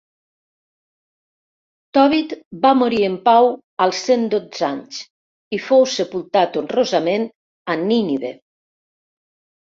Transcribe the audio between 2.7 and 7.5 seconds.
morir en pau als cent dotze anys i fou sepultat honrosament